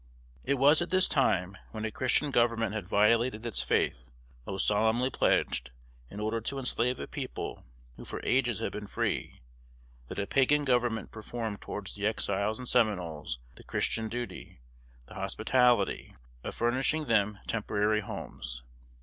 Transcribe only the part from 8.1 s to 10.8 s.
ages had been free, that a Pagan